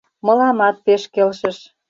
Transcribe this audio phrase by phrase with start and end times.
[0.25, 1.57] Мыламат пеш келшыш.